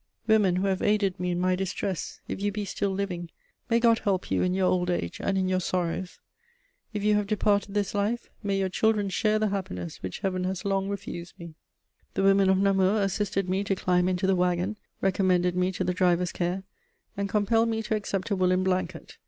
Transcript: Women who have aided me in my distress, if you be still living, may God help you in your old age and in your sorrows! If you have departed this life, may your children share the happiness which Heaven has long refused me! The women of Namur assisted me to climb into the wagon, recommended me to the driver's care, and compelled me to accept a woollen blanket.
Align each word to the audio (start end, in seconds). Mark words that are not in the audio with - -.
Women 0.25 0.55
who 0.55 0.65
have 0.65 0.81
aided 0.81 1.19
me 1.19 1.29
in 1.29 1.39
my 1.39 1.55
distress, 1.55 2.21
if 2.27 2.41
you 2.41 2.51
be 2.51 2.65
still 2.65 2.89
living, 2.89 3.29
may 3.69 3.79
God 3.79 3.99
help 3.99 4.31
you 4.31 4.41
in 4.41 4.55
your 4.55 4.65
old 4.65 4.89
age 4.89 5.21
and 5.21 5.37
in 5.37 5.47
your 5.47 5.59
sorrows! 5.59 6.17
If 6.91 7.03
you 7.03 7.13
have 7.13 7.27
departed 7.27 7.75
this 7.75 7.93
life, 7.93 8.27
may 8.41 8.57
your 8.57 8.67
children 8.69 9.09
share 9.09 9.37
the 9.37 9.49
happiness 9.49 10.01
which 10.01 10.21
Heaven 10.21 10.43
has 10.45 10.65
long 10.65 10.89
refused 10.89 11.37
me! 11.37 11.53
The 12.15 12.23
women 12.23 12.49
of 12.49 12.57
Namur 12.57 12.99
assisted 12.99 13.47
me 13.47 13.63
to 13.63 13.75
climb 13.75 14.09
into 14.09 14.25
the 14.25 14.35
wagon, 14.35 14.75
recommended 15.01 15.55
me 15.55 15.71
to 15.73 15.83
the 15.83 15.93
driver's 15.93 16.31
care, 16.31 16.63
and 17.15 17.29
compelled 17.29 17.69
me 17.69 17.83
to 17.83 17.95
accept 17.95 18.31
a 18.31 18.35
woollen 18.35 18.63
blanket. 18.63 19.17